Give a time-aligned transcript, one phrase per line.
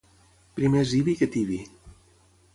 [0.59, 1.61] Primer és Ibi que Tibi.